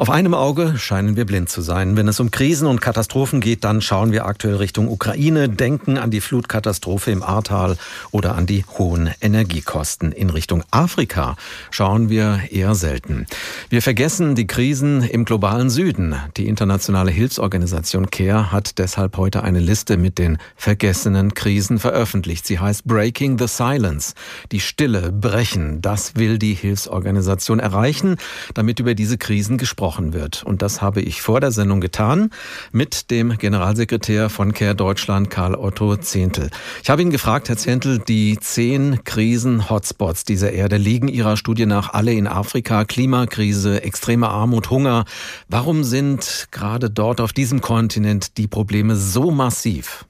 [0.00, 1.94] Auf einem Auge scheinen wir blind zu sein.
[1.94, 6.10] Wenn es um Krisen und Katastrophen geht, dann schauen wir aktuell Richtung Ukraine, denken an
[6.10, 7.76] die Flutkatastrophe im Ahrtal
[8.10, 10.12] oder an die hohen Energiekosten.
[10.12, 11.36] In Richtung Afrika
[11.70, 13.26] schauen wir eher selten.
[13.68, 16.14] Wir vergessen die Krisen im globalen Süden.
[16.38, 22.46] Die internationale Hilfsorganisation CARE hat deshalb heute eine Liste mit den vergessenen Krisen veröffentlicht.
[22.46, 24.14] Sie heißt Breaking the Silence.
[24.50, 25.82] Die Stille brechen.
[25.82, 28.16] Das will die Hilfsorganisation erreichen,
[28.54, 30.44] damit über diese Krisen gesprochen gesprochen wird.
[30.44, 32.30] Und das habe ich vor der Sendung getan
[32.70, 36.50] mit dem Generalsekretär von CARE Deutschland, Karl Otto Zehntel.
[36.82, 41.92] Ich habe ihn gefragt, Herr Zehntel, die zehn Krisen-Hotspots dieser Erde liegen Ihrer Studie nach
[41.92, 42.84] alle in Afrika.
[42.84, 45.06] Klimakrise, extreme Armut, Hunger.
[45.48, 50.06] Warum sind gerade dort auf diesem Kontinent die Probleme so massiv?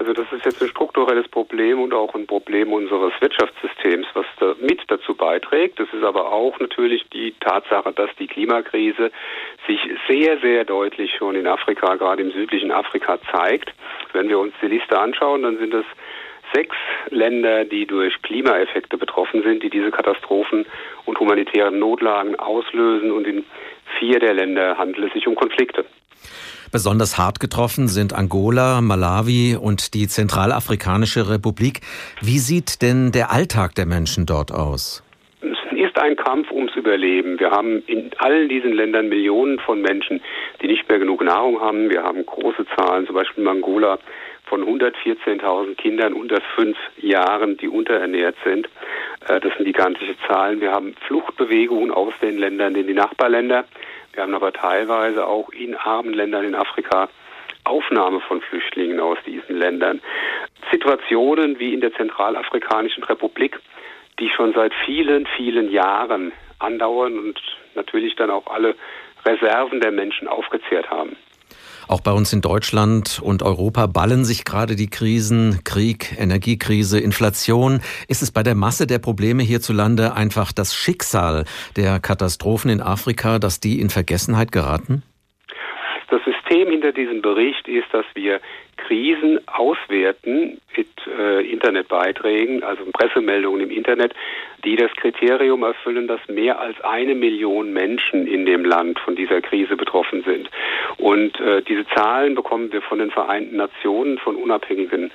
[0.00, 4.54] Also das ist jetzt ein strukturelles Problem und auch ein Problem unseres Wirtschaftssystems, was da
[4.58, 5.78] mit dazu beiträgt.
[5.78, 9.10] Das ist aber auch natürlich die Tatsache, dass die Klimakrise
[9.66, 13.74] sich sehr, sehr deutlich schon in Afrika, gerade im südlichen Afrika zeigt.
[14.14, 15.84] Wenn wir uns die Liste anschauen, dann sind es
[16.54, 16.76] sechs
[17.10, 20.64] Länder, die durch Klimaeffekte betroffen sind, die diese Katastrophen
[21.04, 23.44] und humanitären Notlagen auslösen und in
[23.98, 25.84] vier der Länder handelt es sich um Konflikte.
[26.72, 31.80] Besonders hart getroffen sind Angola, Malawi und die Zentralafrikanische Republik.
[32.20, 35.02] Wie sieht denn der Alltag der Menschen dort aus?
[35.40, 37.40] Es ist ein Kampf ums Überleben.
[37.40, 40.20] Wir haben in allen diesen Ländern Millionen von Menschen,
[40.62, 41.90] die nicht mehr genug Nahrung haben.
[41.90, 43.98] Wir haben große Zahlen, zum Beispiel in Angola
[44.44, 48.68] von 114.000 Kindern unter fünf Jahren, die unterernährt sind.
[49.28, 50.60] Äh, das sind gigantische Zahlen.
[50.60, 53.64] Wir haben Fluchtbewegungen aus den Ländern in die Nachbarländer.
[54.20, 57.08] Wir haben aber teilweise auch in armen Ländern in Afrika
[57.64, 60.02] Aufnahme von Flüchtlingen aus diesen Ländern.
[60.70, 63.58] Situationen wie in der Zentralafrikanischen Republik,
[64.18, 67.40] die schon seit vielen, vielen Jahren andauern und
[67.74, 68.74] natürlich dann auch alle
[69.24, 71.16] Reserven der Menschen aufgezehrt haben.
[71.90, 77.80] Auch bei uns in Deutschland und Europa ballen sich gerade die Krisen, Krieg, Energiekrise, Inflation.
[78.06, 83.40] Ist es bei der Masse der Probleme hierzulande einfach das Schicksal der Katastrophen in Afrika,
[83.40, 85.02] dass die in Vergessenheit geraten?
[86.10, 88.40] Das System hinter diesem Bericht ist, dass wir
[88.76, 94.14] Krisen auswerten mit äh, Internetbeiträgen, also Pressemeldungen im Internet,
[94.64, 99.40] die das Kriterium erfüllen, dass mehr als eine Million Menschen in dem Land von dieser
[99.40, 100.50] Krise betroffen sind.
[100.98, 105.10] Und äh, diese Zahlen bekommen wir von den Vereinten Nationen, von unabhängigen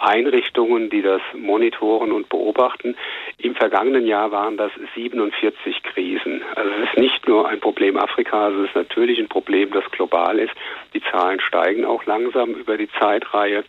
[0.00, 2.96] Einrichtungen, die das monitoren und beobachten.
[3.38, 6.42] Im vergangenen Jahr waren das 47 Krisen.
[6.54, 10.38] Also es ist nicht nur ein Problem Afrikas, es ist natürlich ein Problem, das global
[10.38, 10.54] ist.
[10.94, 13.64] Die Zahlen steigen auch langsam über die Zeitreihe.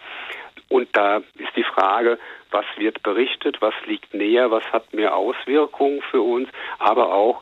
[0.69, 2.17] Und da ist die Frage,
[2.51, 7.41] was wird berichtet, was liegt näher, was hat mehr Auswirkungen für uns, aber auch,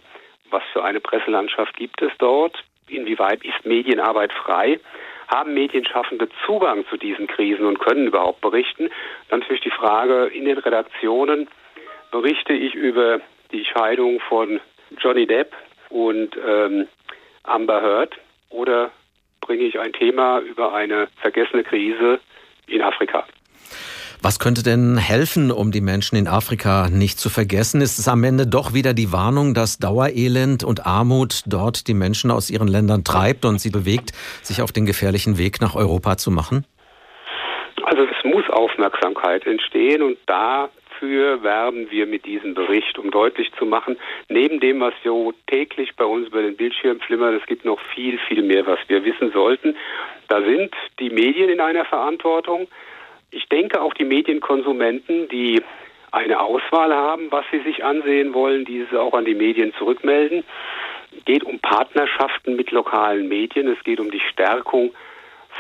[0.50, 4.80] was für eine Presselandschaft gibt es dort, inwieweit ist Medienarbeit frei
[5.30, 8.90] haben Medienschaffende Zugang zu diesen Krisen und können überhaupt berichten?
[9.30, 11.48] Dann natürlich die Frage, in den Redaktionen
[12.12, 13.22] berichte ich über
[13.52, 14.60] die Scheidung von
[14.98, 15.54] Johnny Depp
[15.90, 16.88] und ähm,
[17.44, 18.18] Amber Heard
[18.50, 18.92] oder
[19.42, 22.20] bringe ich ein Thema über eine vergessene Krise
[22.68, 23.26] in Afrika?
[24.22, 27.80] Was könnte denn helfen, um die Menschen in Afrika nicht zu vergessen?
[27.80, 32.30] Ist es am Ende doch wieder die Warnung, dass Dauerelend und Armut dort die Menschen
[32.30, 34.12] aus ihren Ländern treibt und sie bewegt,
[34.44, 36.66] sich auf den gefährlichen Weg nach Europa zu machen?
[37.84, 43.66] Also es muss Aufmerksamkeit entstehen und dafür werben wir mit diesem Bericht, um deutlich zu
[43.66, 43.96] machen,
[44.28, 48.20] neben dem, was so täglich bei uns über den Bildschirm flimmert, es gibt noch viel,
[48.28, 49.78] viel mehr, was wir wissen sollten.
[50.28, 52.68] Da sind die Medien in einer Verantwortung.
[53.32, 55.62] Ich denke auch die Medienkonsumenten, die
[56.12, 60.44] eine Auswahl haben, was sie sich ansehen wollen, diese auch an die Medien zurückmelden.
[61.16, 63.68] Es geht um Partnerschaften mit lokalen Medien.
[63.68, 64.92] Es geht um die Stärkung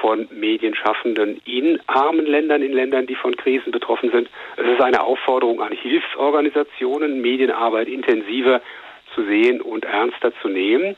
[0.02, 4.29] von Medienschaffenden in armen Ländern, in Ländern, die von Krisen betroffen sind.
[4.58, 8.62] Es ist eine Aufforderung an Hilfsorganisationen, Medienarbeit intensiver
[9.13, 10.96] zu sehen und ernster zu nehmen,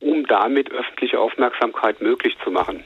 [0.00, 2.84] um damit öffentliche Aufmerksamkeit möglich zu machen.